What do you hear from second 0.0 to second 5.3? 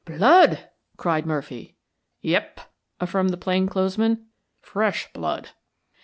"Blood!" cried Murphy. "Yep," affirmed the plain clothes man. "Fresh